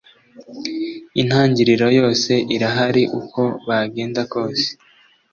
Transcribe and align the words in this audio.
Intangiriro 1.21 1.87
yose 1.99 2.31
irahari 2.55 3.03
uko 3.19 3.41
bagenda 3.67 4.21
kose 4.33 4.67